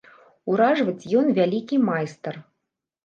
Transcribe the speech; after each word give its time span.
Уражваць 0.53 1.09
ён 1.21 1.25
вялікі 1.41 1.75
майстар. 1.91 2.43